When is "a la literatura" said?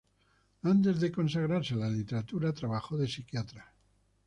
1.75-2.51